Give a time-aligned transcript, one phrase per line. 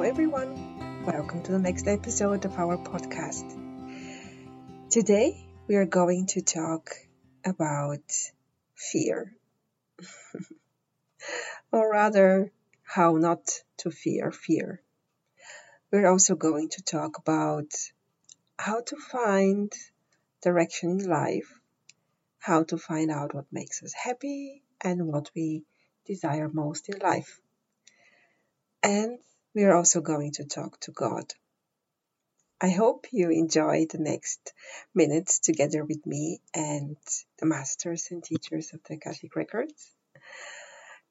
[0.00, 1.04] Hello, everyone.
[1.04, 3.44] Welcome to the next episode of our podcast.
[4.88, 6.88] Today, we are going to talk
[7.44, 8.10] about
[8.74, 9.36] fear,
[11.70, 12.50] or rather,
[12.82, 13.46] how not
[13.80, 14.80] to fear fear.
[15.92, 17.70] We're also going to talk about
[18.58, 19.70] how to find
[20.40, 21.52] direction in life,
[22.38, 25.66] how to find out what makes us happy and what we
[26.06, 27.38] desire most in life.
[28.82, 29.18] And
[29.54, 31.24] we are also going to talk to God.
[32.60, 34.52] I hope you enjoy the next
[34.94, 36.96] minutes together with me and
[37.38, 39.94] the masters and teachers of the Akashic Records.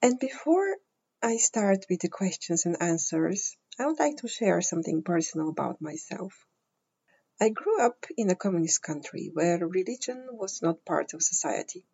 [0.01, 0.77] And before
[1.21, 5.81] I start with the questions and answers, I would like to share something personal about
[5.81, 6.45] myself.
[7.41, 11.85] I grew up in a communist country where religion was not part of society.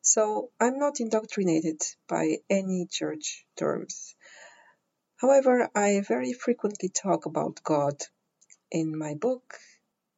[0.00, 4.14] So I'm not indoctrinated by any church terms.
[5.22, 8.02] However, I very frequently talk about God
[8.72, 9.56] in my book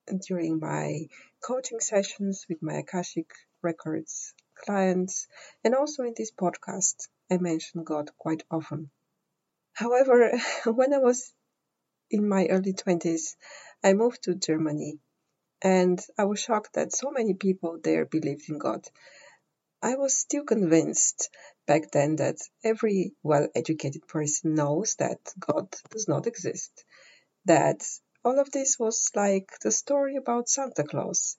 [0.09, 1.09] and during my
[1.43, 5.29] coaching sessions with my Akashic Records clients,
[5.63, 8.91] and also in this podcast, I mention God quite often.
[9.75, 11.35] However, when I was
[12.11, 13.37] in my early 20s,
[13.83, 15.01] I moved to Germany
[15.61, 18.89] and I was shocked that so many people there believed in God.
[19.83, 21.29] I was still convinced
[21.67, 26.85] back then that every well educated person knows that God does not exist.
[27.47, 27.87] That
[28.25, 31.37] all of this was like the story about Santa Claus,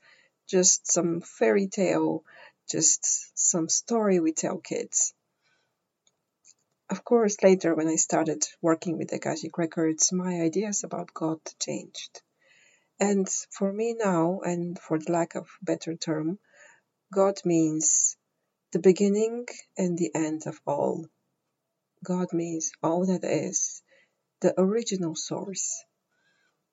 [0.48, 2.24] just some fairy tale,
[2.70, 5.14] just some story we tell kids.
[6.90, 12.22] Of course, later when I started working with Akashic Records, my ideas about God changed.
[13.00, 16.40] And for me now, and for the lack of a better term,
[17.12, 18.16] God means
[18.76, 19.46] the beginning
[19.78, 21.06] and the end of all.
[22.04, 23.82] God means all that is,
[24.42, 25.82] the original source,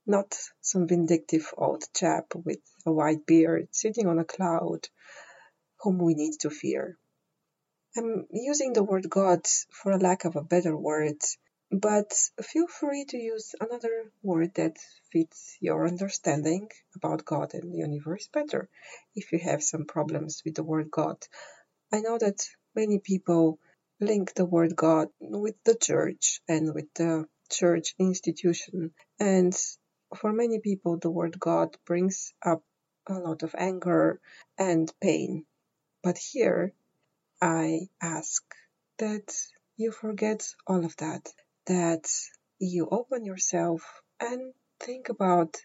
[0.05, 4.89] not some vindictive old chap with a white beard sitting on a cloud
[5.83, 6.99] whom we need to fear.
[7.97, 11.23] I'm using the word God for a lack of a better word,
[11.71, 12.13] but
[12.43, 14.77] feel free to use another word that
[15.13, 18.69] fits your understanding about God and the universe better
[19.15, 21.19] if you have some problems with the word God.
[21.93, 22.41] I know that
[22.75, 23.59] many people
[24.01, 28.93] link the word God with the church and with the church institution.
[29.21, 29.55] And
[30.17, 32.63] for many people, the word God brings up
[33.09, 34.21] a lot of anger
[34.59, 35.47] and pain.
[36.03, 36.73] But here,
[37.43, 38.43] I ask
[38.99, 39.33] that
[39.77, 41.29] you forget all of that,
[41.69, 42.09] that
[42.59, 43.83] you open yourself
[44.21, 45.57] and think about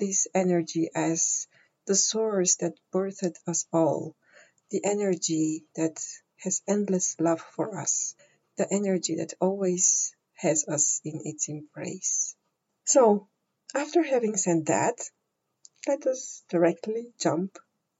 [0.00, 1.46] this energy as
[1.86, 4.16] the source that birthed us all,
[4.74, 6.04] the energy that
[6.38, 8.16] has endless love for us,
[8.56, 12.34] the energy that always has us in its embrace.
[12.84, 13.28] So,
[13.72, 14.98] after having said that,
[15.86, 17.56] let us directly jump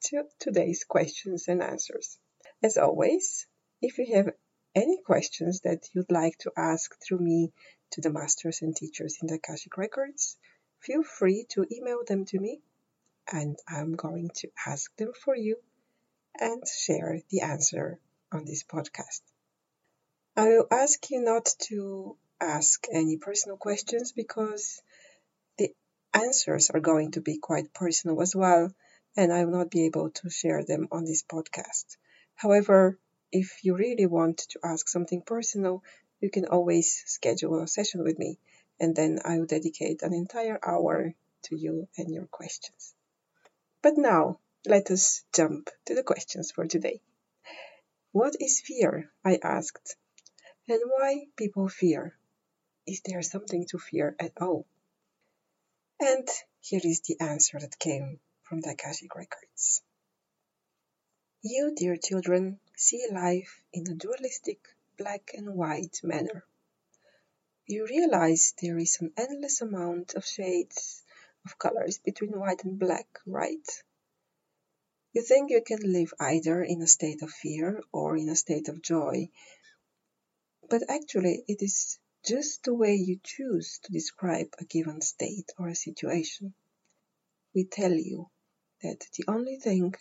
[0.07, 2.19] to today's questions and answers.
[2.61, 3.47] As always,
[3.81, 4.35] if you have
[4.75, 7.53] any questions that you'd like to ask through me
[7.93, 10.37] to the masters and teachers in the Akashic Records,
[10.81, 12.63] feel free to email them to me
[13.33, 15.57] and I'm going to ask them for you
[16.39, 17.99] and share the answer
[18.33, 19.21] on this podcast.
[20.37, 24.83] I will ask you not to ask any personal questions because
[25.59, 25.73] the
[26.13, 28.75] answers are going to be quite personal as well,
[29.17, 31.97] and I will not be able to share them on this podcast.
[32.35, 32.99] However,
[33.31, 35.83] if you really want to ask something personal,
[36.21, 38.39] you can always schedule a session with me,
[38.81, 42.95] and then I will dedicate an entire hour to you and your questions.
[43.83, 47.01] But now, let us jump to the questions for today.
[48.13, 49.11] What is fear?
[49.25, 49.97] I asked.
[50.69, 52.17] And why people fear?
[52.87, 54.67] Is there something to fear at all?
[56.01, 56.29] And
[56.61, 59.83] here is the answer that came from the Akashic Records.
[61.43, 64.61] You, dear children, see life in a dualistic
[64.97, 66.45] black and white manner.
[67.67, 71.03] You realize there is an endless amount of shades
[71.45, 73.69] of colors between white and black, right?
[75.15, 78.69] You think you can live either in a state of fear or in a state
[78.69, 79.29] of joy,
[80.69, 85.69] but actually it is just the way you choose to describe a given state or
[85.69, 86.53] a situation.
[87.55, 88.29] We tell you
[88.83, 89.95] that the only thing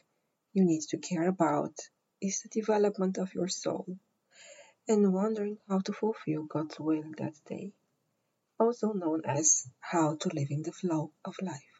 [0.51, 1.75] you need to care about
[2.19, 3.85] is the development of your soul
[4.87, 7.71] and wondering how to fulfill God's will that day,
[8.59, 11.72] also known as how to live in the flow of life.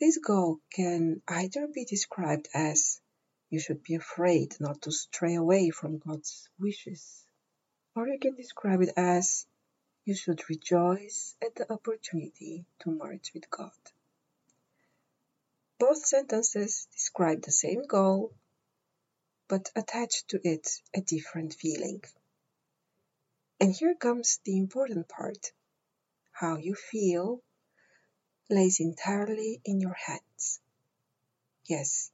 [0.00, 3.02] This goal can either be described as
[3.50, 7.26] you should be afraid not to stray away from God's wishes,
[7.94, 9.46] or you can describe it as
[10.06, 13.76] you should rejoice at the opportunity to merge with God.
[15.78, 18.32] Both sentences describe the same goal,
[19.48, 22.02] but attach to it a different feeling.
[23.60, 25.52] And here comes the important part.
[26.32, 27.42] How you feel
[28.50, 30.60] lays entirely in your hands.
[31.64, 32.10] Yes,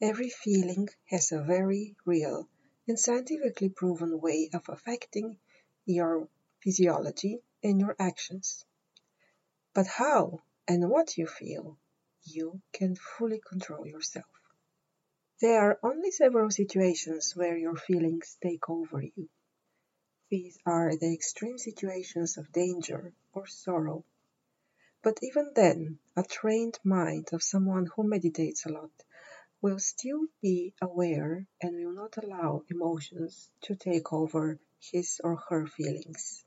[0.00, 2.48] every feeling has a very real
[2.86, 5.38] and scientifically proven way of affecting
[5.86, 6.28] your
[6.62, 8.64] physiology and your actions.
[9.74, 11.78] But how and what you feel,
[12.24, 14.26] you can fully control yourself.
[15.40, 19.28] There are only several situations where your feelings take over you.
[20.30, 24.04] These are the extreme situations of danger or sorrow.
[25.02, 28.90] But even then, a trained mind of someone who meditates a lot
[29.60, 35.66] will still be aware and will not allow emotions to take over his or her
[35.66, 36.44] feelings.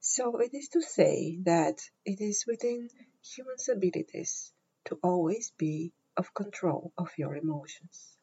[0.00, 2.90] So it is to say that it is within
[3.22, 4.52] humans' abilities
[4.86, 8.16] to always be of control of your emotions.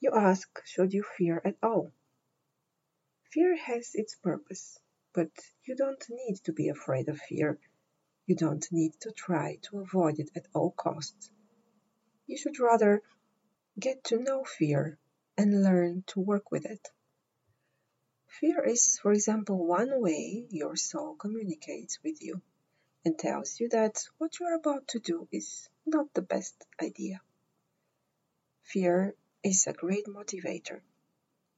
[0.00, 1.92] You ask, should you fear at all?
[3.32, 4.78] Fear has its purpose,
[5.12, 5.30] but
[5.64, 7.58] you don't need to be afraid of fear.
[8.26, 11.30] You don't need to try to avoid it at all costs.
[12.26, 13.02] You should rather
[13.78, 14.98] get to know fear
[15.36, 16.88] and learn to work with it.
[18.26, 22.40] Fear is, for example, one way your soul communicates with you
[23.04, 27.20] and tells you that what you are about to do is not the best idea.
[28.62, 30.80] Fear is a great motivator.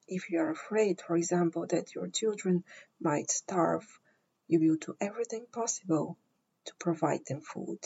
[0.08, 2.64] If you are afraid, for example, that your children
[3.00, 4.00] might starve,
[4.48, 6.18] you will do everything possible
[6.66, 7.78] to provide them food.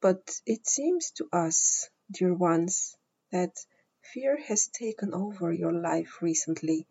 [0.00, 2.96] But it seems to us, dear ones,
[3.32, 3.56] that
[4.02, 6.86] fear has taken over your life recently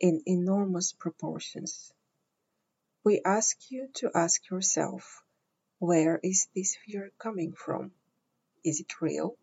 [0.00, 1.92] in enormous proportions.
[3.04, 5.22] We ask you to ask yourself,
[5.78, 7.92] where is this fear coming from?
[8.64, 9.36] Is it real?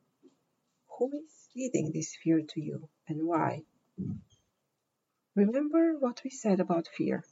[0.97, 3.63] Who is feeding this fear to you and why?
[5.35, 7.23] Remember what we said about fear.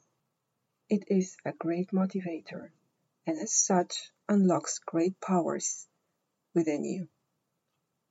[0.90, 2.70] It is a great motivator
[3.26, 5.88] and as such unlocks great powers
[6.54, 7.08] within you.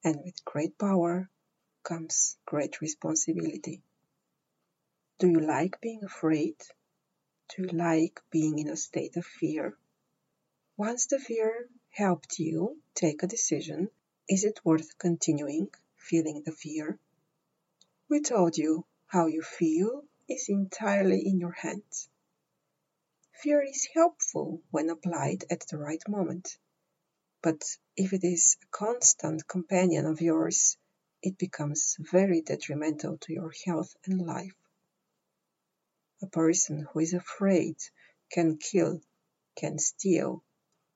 [0.04, 1.28] And with great power
[1.82, 3.82] comes great responsibility.
[5.18, 6.56] Do you like being afraid?
[7.50, 9.76] Do you like being in a state of fear?
[10.76, 13.90] Once the fear helped you take a decision,
[14.28, 16.98] is it worth continuing feeling the fear?
[18.08, 22.08] We told you how you feel is entirely in your hands.
[23.42, 26.58] Fear is helpful when applied at the right moment,
[27.42, 27.62] but
[27.96, 30.76] if it is a constant companion of yours,
[31.22, 34.54] it becomes very detrimental to your health and life.
[36.22, 37.76] A person who is afraid
[38.30, 39.00] can kill,
[39.56, 40.44] can steal,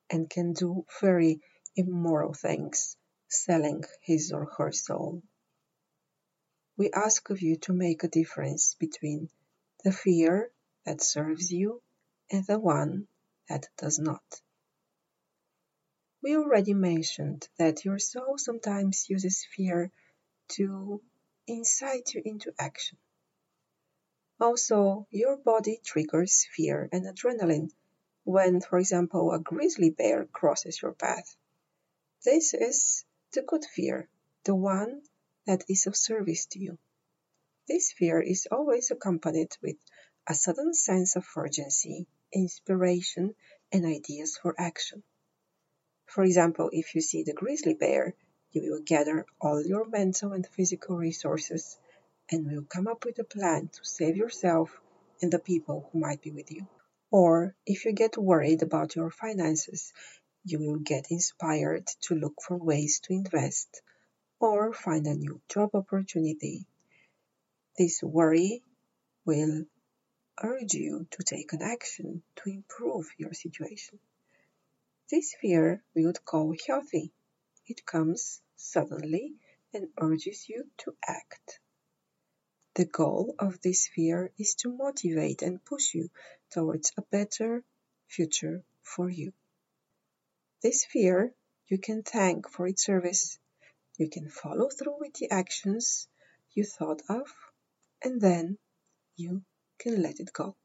[0.09, 1.41] and can do very
[1.75, 2.97] immoral things,
[3.27, 5.23] selling his or her soul
[6.77, 9.29] we ask of you to make a difference between
[9.83, 10.51] the fear
[10.85, 11.81] that serves you
[12.31, 13.07] and the one
[13.49, 14.41] that does not.
[16.21, 19.91] We already mentioned that your soul sometimes uses fear
[20.57, 21.01] to
[21.47, 22.97] incite you into action.
[24.39, 27.71] Also, your body triggers fear and adrenaline
[28.23, 31.35] when, for example, a grizzly bear crosses your path.
[32.23, 34.09] This is the good fear,
[34.43, 35.03] the one
[35.45, 36.77] that is of service to you.
[37.67, 39.77] This fear is always accompanied with
[40.27, 43.35] a sudden sense of urgency, inspiration,
[43.71, 45.03] and ideas for action.
[46.07, 48.15] For example, if you see the grizzly bear,
[48.51, 51.77] you will gather all your mental and physical resources
[52.31, 54.79] and will come up with a plan to save yourself
[55.21, 56.67] and the people who might be with you.
[57.11, 59.93] Or if you get worried about your finances,
[60.43, 63.81] you will get inspired to look for ways to invest
[64.39, 66.65] or find a new job opportunity.
[67.77, 68.63] This worry
[69.25, 69.65] will
[70.41, 73.99] urge you to take an action to improve your situation.
[75.09, 77.11] This fear we would call healthy.
[77.67, 79.35] It comes suddenly
[79.73, 81.59] and urges you to act.
[82.75, 86.09] The goal of this fear is to motivate and push you
[86.51, 87.63] towards a better
[88.07, 89.33] future for you.
[90.61, 91.33] This fear
[91.67, 93.39] you can thank for its service
[93.97, 96.09] you can follow through with the actions
[96.53, 97.33] you thought of,
[98.03, 98.57] and then
[99.15, 99.41] you
[99.77, 100.55] can let it go.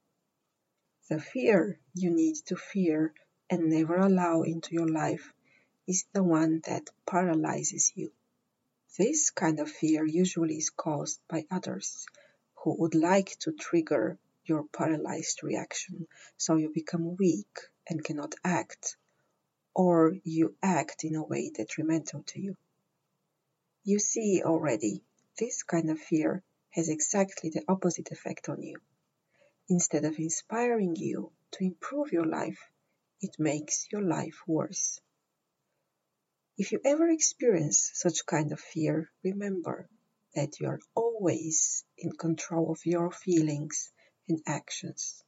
[1.08, 3.12] The fear you need to fear
[3.48, 5.32] and never allow into your life
[5.86, 8.12] is the one that paralyzes you.
[8.96, 12.06] This kind of fear usually is caused by others
[12.54, 18.96] who would like to trigger your paralyzed reaction, so you become weak and cannot act,
[19.74, 22.56] or you act in a way detrimental to you.
[23.84, 25.02] You see already,
[25.38, 28.78] this kind of fear has exactly the opposite effect on you.
[29.70, 32.58] Instead of inspiring you to improve your life,
[33.20, 35.00] it makes your life worse.
[36.58, 39.88] If you ever experience such kind of fear, remember
[40.34, 43.92] that you are always in control of your feelings
[44.28, 45.22] and actions.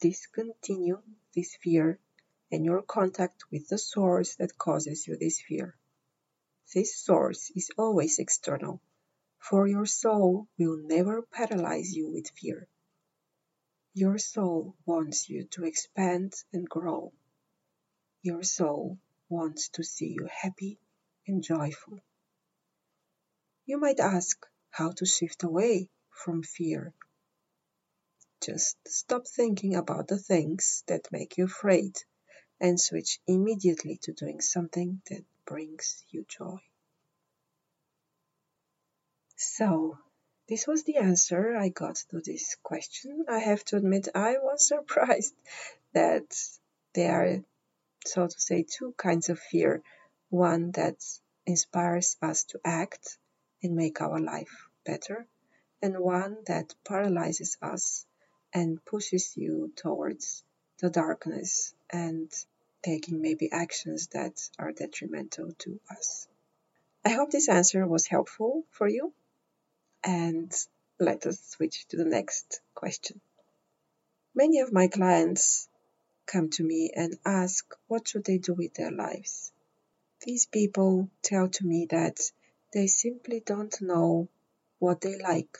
[0.00, 1.02] Discontinue
[1.34, 1.98] this fear
[2.52, 5.76] and your contact with the source that causes you this fear.
[6.72, 8.80] This source is always external,
[9.40, 12.68] for your soul will never paralyze you with fear.
[13.98, 17.14] Your soul wants you to expand and grow.
[18.20, 18.98] Your soul
[19.30, 20.78] wants to see you happy
[21.26, 22.00] and joyful.
[23.64, 24.36] You might ask
[24.68, 26.92] how to shift away from fear.
[28.42, 31.96] Just stop thinking about the things that make you afraid
[32.60, 36.58] and switch immediately to doing something that brings you joy.
[39.36, 39.96] So,
[40.48, 43.24] this was the answer I got to this question.
[43.28, 45.34] I have to admit, I was surprised
[45.92, 46.24] that
[46.94, 47.44] there are,
[48.04, 49.82] so to say, two kinds of fear
[50.30, 50.96] one that
[51.46, 53.18] inspires us to act
[53.62, 55.26] and make our life better,
[55.82, 58.06] and one that paralyzes us
[58.52, 60.44] and pushes you towards
[60.78, 62.30] the darkness and
[62.82, 66.28] taking maybe actions that are detrimental to us.
[67.04, 69.12] I hope this answer was helpful for you.
[70.06, 70.50] And
[70.98, 73.20] let us switch to the next question.
[74.34, 75.68] Many of my clients
[76.24, 79.52] come to me and ask what should they do with their lives.
[80.22, 82.20] These people tell to me that
[82.72, 84.28] they simply don't know
[84.78, 85.58] what they like.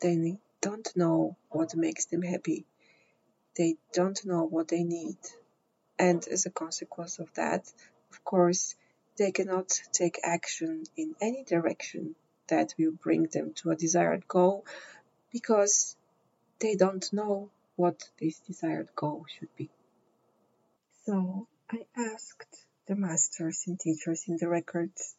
[0.00, 2.66] They don't know what makes them happy.
[3.56, 5.16] They don't know what they need
[5.98, 7.70] and as a consequence of that,
[8.10, 8.76] of course,
[9.16, 12.14] they cannot take action in any direction
[12.48, 14.64] that will bring them to a desired goal
[15.32, 15.96] because
[16.60, 19.70] they don't know what this desired goal should be.
[21.04, 25.14] So I asked the masters and teachers in the records,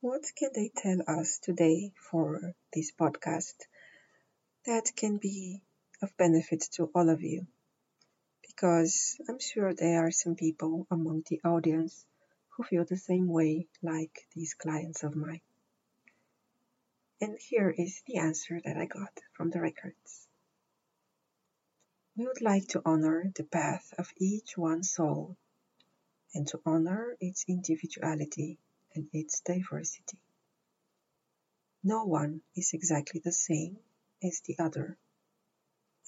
[0.00, 3.54] what can they tell us today for this podcast
[4.66, 5.62] that can be
[6.00, 7.46] of benefit to all of you?
[8.54, 12.04] because I'm sure there are some people among the audience
[12.50, 15.40] who feel the same way like these clients of mine.
[17.22, 20.26] And here is the answer that I got from the records.
[22.16, 25.36] We would like to honor the path of each one soul
[26.34, 28.58] and to honor its individuality
[28.96, 30.18] and its diversity.
[31.84, 33.78] No one is exactly the same
[34.20, 34.98] as the other,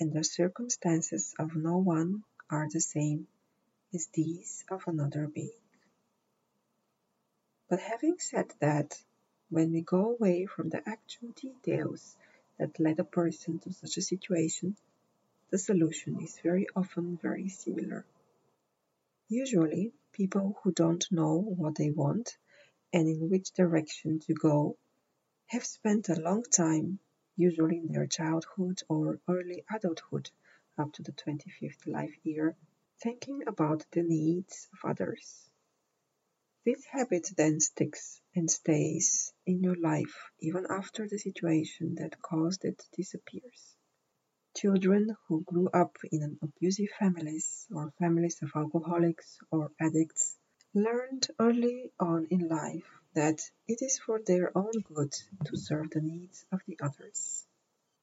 [0.01, 3.29] and the circumstances of no one are the same
[3.95, 5.63] as these of another being.
[7.69, 9.01] But having said that,
[9.55, 12.17] when we go away from the actual details
[12.59, 14.77] that led a person to such a situation,
[15.51, 18.05] the solution is very often very similar.
[19.29, 22.37] Usually, people who don't know what they want
[22.93, 24.77] and in which direction to go
[25.47, 26.99] have spent a long time,
[27.37, 30.31] usually in their childhood or early adulthood,
[30.77, 32.57] up to the 25th life year,
[32.99, 35.49] thinking about the needs of others.
[36.65, 42.65] This habit then sticks and stays in your life even after the situation that caused
[42.65, 43.77] it disappears.
[44.57, 50.39] Children who grew up in abusive families or families of alcoholics or addicts
[50.73, 55.13] learned early on in life that it is for their own good
[55.45, 57.47] to serve the needs of the others.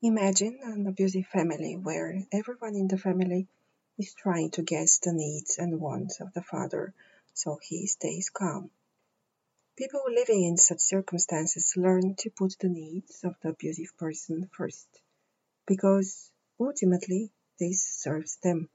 [0.04, 3.48] Imagine an abusive family where everyone in the family
[3.98, 6.94] is trying to guess the needs and wants of the father
[7.34, 8.72] so he stays calm.
[9.78, 14.88] People living in such circumstances learn to put the needs of the abusive person first
[15.66, 18.70] because ultimately this serves them.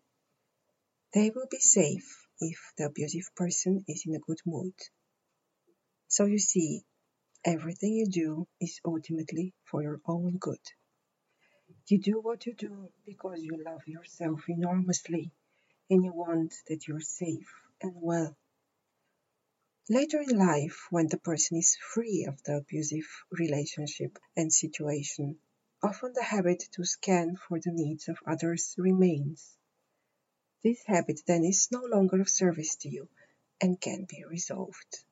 [1.12, 4.74] They will be safe if the abusive person is in a good mood.
[6.08, 6.84] So you see,
[7.44, 10.60] everything you do is ultimately for your own good.
[11.88, 15.30] You do what you do because you love yourself enormously
[15.88, 18.36] and you want that you're safe and well.
[19.88, 25.38] Later in life, when the person is free of the abusive relationship and situation,
[25.82, 29.56] often the habit to scan for the needs of others remains.
[30.64, 33.08] This habit then is no longer of service to you
[33.60, 35.04] and can be resolved.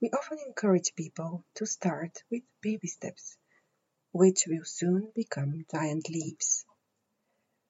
[0.00, 3.36] We often encourage people to start with baby steps
[4.12, 6.64] which will soon become giant leaps.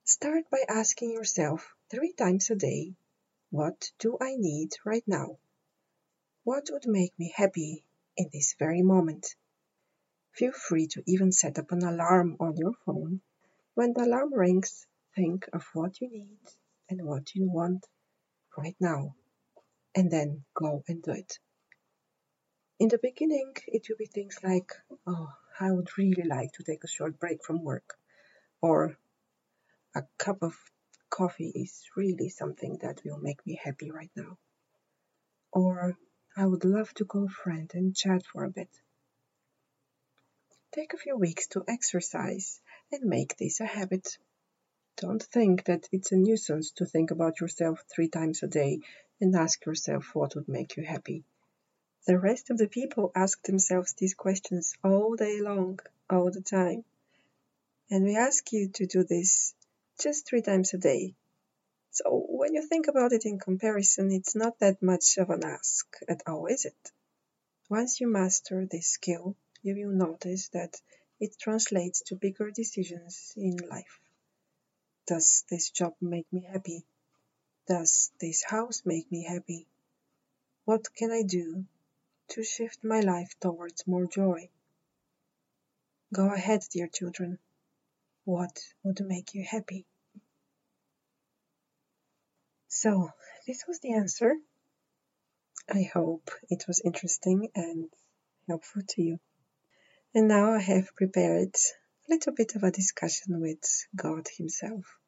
[0.05, 2.95] Start by asking yourself three times a day,
[3.55, 5.39] what do I need right now?
[6.43, 7.85] What would make me happy
[8.17, 9.37] in this very moment?
[10.33, 13.21] Feel free to even set up an alarm on your phone.
[13.75, 14.85] When the alarm rings,
[15.15, 16.41] think of what you need
[16.91, 17.87] and what you want
[18.59, 19.15] right now,
[19.95, 21.39] and then go and do it.
[22.81, 24.73] In the beginning, it will be things like,
[25.07, 25.29] oh,
[25.61, 27.95] I would really like to take a short break from work,
[28.61, 28.99] or
[29.95, 30.57] a cup of
[31.15, 34.37] coffee is really something that will make me happy right now.
[35.53, 35.97] Or
[36.37, 38.71] I would love to call a friend and chat for a bit.
[40.73, 44.19] Take a few weeks to exercise and make this a habit.
[44.97, 48.81] Don't think that it's a nuisance to think about yourself three times a day
[49.21, 51.23] and ask yourself what would make you happy.
[52.09, 55.79] The rest of the people ask themselves these questions all day long,
[56.11, 56.85] all the time.
[57.89, 59.55] And we ask you to do this
[60.01, 61.15] just three times a day.
[61.91, 65.87] So when you think about it in comparison, it's not that much of an ask
[66.09, 66.93] at all, is it?
[67.71, 70.81] Once you master this skill, you will notice that
[71.21, 74.01] it translates to bigger decisions in life.
[75.07, 76.85] Does this job make me happy?
[77.67, 79.67] Does this house make me happy?
[80.65, 81.65] What can I do
[82.29, 84.49] to shift my life towards more joy?
[86.13, 87.39] Go ahead, dear children.
[88.25, 89.85] What would make you happy?
[92.69, 93.11] So,
[93.47, 94.35] this was the answer.
[95.69, 97.91] I hope it was interesting and
[98.49, 99.21] helpful to you.
[100.15, 104.99] And now I have prepared a little bit of a discussion with God Himself.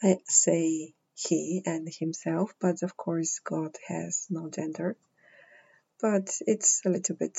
[0.00, 4.96] I say He and Himself, but of course, God has no gender.
[6.00, 7.36] But it's a little bit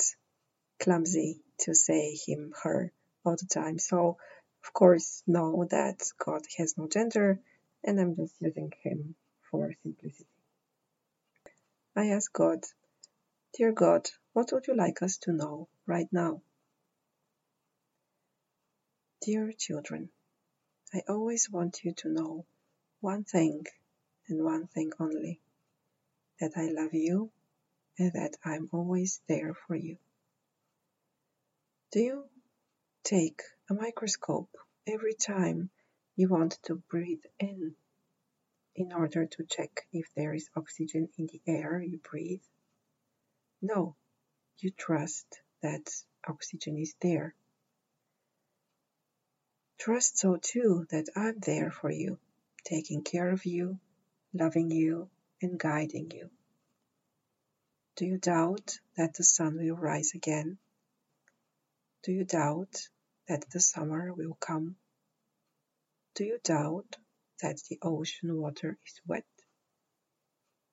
[0.78, 2.92] clumsy to say Him, her
[3.24, 3.78] all the time.
[3.78, 4.18] So,
[4.64, 7.40] of course, know that God has no gender,
[7.84, 9.14] and I'm just using Him
[9.50, 10.26] for simplicity.
[11.96, 12.64] I ask God,
[13.54, 16.42] Dear God, what would you like us to know right now?
[19.22, 20.10] Dear children,
[20.94, 22.46] I always want you to know
[23.00, 23.66] one thing
[24.28, 25.40] and one thing only
[26.40, 27.30] that I love you
[27.98, 29.98] and that I'm always there for you.
[31.90, 32.24] Do you
[33.02, 34.50] take a microscope
[34.86, 35.70] every time
[36.16, 37.74] you want to breathe in
[38.74, 42.42] in order to check if there is oxygen in the air you breathe?
[43.60, 43.96] No,
[44.58, 45.88] you trust that
[46.26, 47.34] oxygen is there
[49.78, 52.18] Trust so too that I'm there for you,
[52.64, 53.78] taking care of you,
[54.34, 55.08] loving you,
[55.40, 56.30] and guiding you.
[57.94, 60.58] Do you doubt that the sun will rise again?
[62.02, 62.88] Do you doubt
[63.28, 64.76] that the summer will come?
[66.14, 66.96] Do you doubt
[67.42, 69.26] that the ocean water is wet?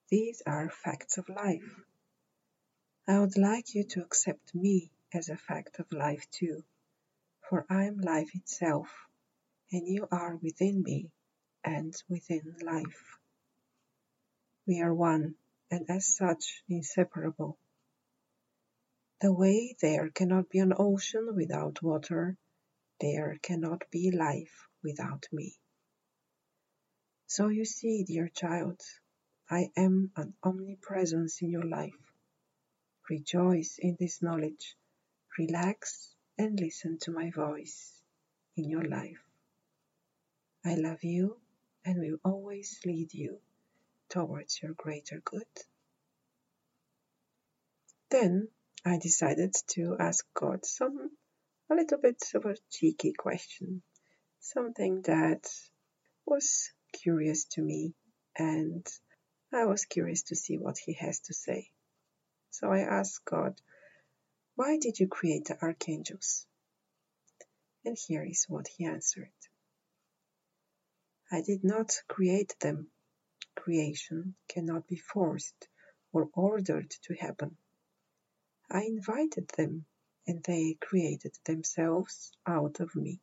[0.10, 1.80] These are facts of life.
[3.08, 6.64] I would like you to accept me as a fact of life too
[7.50, 8.90] for I am life itself,
[9.72, 11.12] and you are within me
[11.64, 13.20] and within life.
[14.66, 15.36] We are one,
[15.70, 17.60] and as such inseparable.
[19.22, 22.36] The way there cannot be an ocean without water,
[23.00, 25.56] there cannot be life without me.
[27.28, 28.80] So you see, dear child,
[29.50, 31.94] I am an omnipresence in your life.
[33.10, 34.76] Rejoice in this knowledge,
[35.38, 38.02] relax and listen to my voice
[38.56, 39.24] in your life.
[40.64, 41.38] I love you
[41.84, 43.40] and will always lead you
[44.10, 45.46] towards your greater good.
[48.10, 48.48] Then
[48.84, 51.12] I decided to ask God some
[51.70, 53.82] a little bit of a cheeky question,
[54.40, 55.50] something that
[56.26, 57.94] was curious to me
[58.38, 58.86] and
[59.54, 61.70] I was curious to see what he has to say.
[62.52, 63.60] So I asked God,
[64.56, 66.46] why did you create the archangels?
[67.84, 69.32] And here is what he answered
[71.32, 72.92] I did not create them.
[73.56, 75.68] Creation cannot be forced
[76.14, 77.58] or ordered to happen.
[78.70, 79.86] I invited them,
[80.28, 83.20] and they created themselves out of me.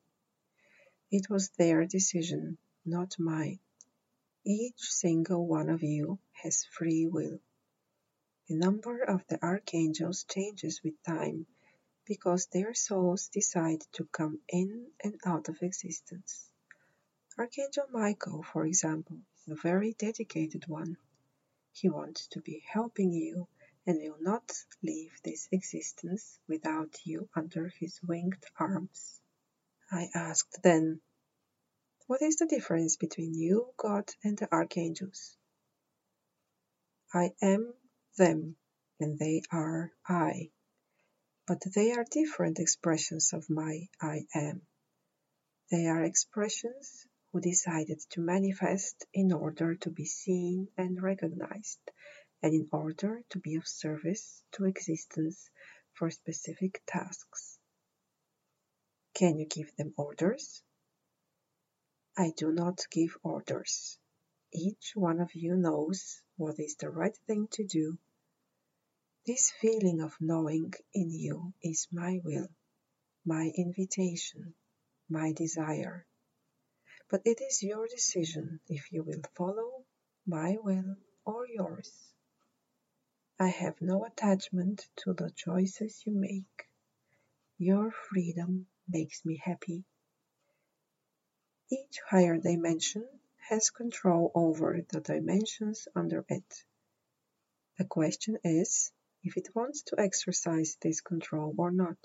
[1.11, 3.61] It was their decision, not mine.
[4.45, 7.41] Each single one of you has free will.
[8.49, 11.47] The number of the archangels changes with time
[12.07, 16.51] because their souls decide to come in and out of existence.
[17.39, 20.97] Archangel Michael, for example, is a very dedicated one.
[21.73, 23.49] He wants to be helping you
[23.87, 29.21] and will not leave this existence without you under his winged arms.
[29.91, 31.01] I asked then,
[32.07, 35.37] What is the difference between you, God, and the archangels?
[37.13, 37.75] I am
[38.17, 38.57] them,
[39.01, 40.51] and they are I.
[41.47, 44.63] But they are different expressions of my I am.
[45.71, 51.81] They are expressions who decided to manifest in order to be seen and recognized,
[52.43, 55.49] and in order to be of service to existence
[55.95, 57.59] for specific tasks.
[59.15, 60.63] Can you give them orders?
[62.17, 63.99] I do not give orders.
[64.53, 67.99] Each one of you knows what is the right thing to do.
[69.27, 72.49] This feeling of knowing in you is my will,
[73.25, 74.55] my invitation,
[75.09, 76.07] my desire.
[77.09, 79.85] But it is your decision if you will follow
[80.27, 82.12] my will or yours.
[83.43, 86.69] I have no attachment to the choices you make.
[87.59, 89.83] Your freedom makes me happy.
[91.69, 93.05] Each higher dimension
[93.49, 96.65] has control over the dimensions under it.
[97.79, 98.93] The question is
[99.25, 101.99] if it wants to exercise this control or not.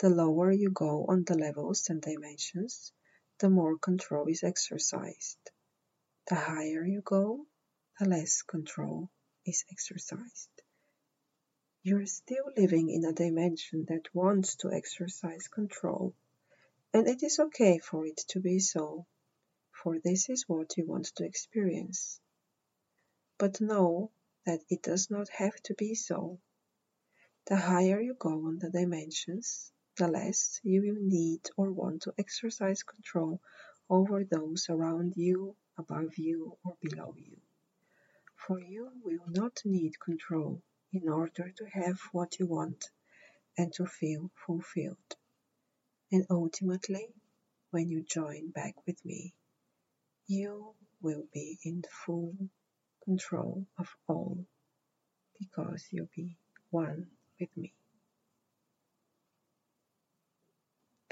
[0.00, 2.92] The lower you go on the levels and dimensions,
[3.38, 5.50] the more control is exercised.
[6.28, 7.46] The higher you go,
[7.98, 9.10] the less control
[9.46, 10.50] is exercised.
[11.82, 16.14] You're still living in a dimension that wants to exercise control,
[16.92, 19.06] and it is okay for it to be so
[19.82, 22.20] for this is what you want to experience.
[23.38, 24.10] But know
[24.44, 26.38] that it does not have to be so.
[27.46, 32.14] The higher you go on the dimensions, the less you will need or want to
[32.18, 33.40] exercise control
[33.88, 37.40] over those around you, above you, or below you.
[38.46, 42.90] For you will not need control in order to have what you want
[43.58, 45.16] and to feel fulfilled.
[46.10, 47.08] And ultimately,
[47.70, 49.34] when you join back with me,
[50.26, 52.34] you will be in full
[53.04, 54.46] control of all
[55.38, 56.36] because you'll be
[56.70, 57.74] one with me.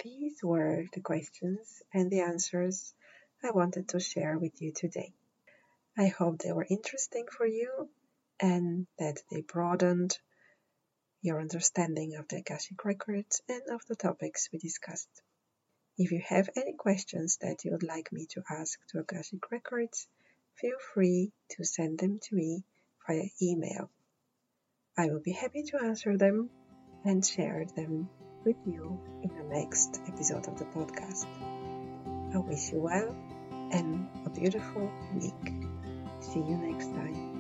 [0.02, 2.94] These were the questions and the answers
[3.42, 5.12] I wanted to share with you today.
[6.00, 7.88] I hope they were interesting for you
[8.38, 10.16] and that they broadened
[11.22, 15.10] your understanding of the Akashic Records and of the topics we discussed.
[15.96, 20.06] If you have any questions that you would like me to ask to Akashic Records,
[20.54, 22.62] feel free to send them to me
[23.04, 23.90] via email.
[24.96, 26.48] I will be happy to answer them
[27.04, 28.08] and share them
[28.44, 31.26] with you in the next episode of the podcast.
[32.32, 33.16] I wish you well
[33.72, 35.68] and a beautiful week.
[36.28, 37.37] See you next time.